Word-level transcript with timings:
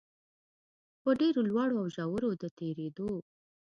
په 1.01 1.09
ډېرو 1.19 1.41
لوړو 1.49 1.75
او 1.81 1.87
ژورو 1.95 2.29
د 2.41 2.43
تېرېدو 2.57 3.09